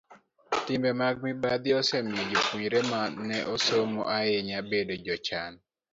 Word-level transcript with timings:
Timbe 0.65 0.91
mag 1.01 1.15
mibadhi 1.25 1.69
osemiyo 1.79 2.23
jopuonjre 2.31 2.79
ma 2.91 3.01
ne 3.27 3.37
osomo 3.53 4.01
ahinya 4.17 4.59
bedo 4.69 4.93
jochan. 5.05 5.53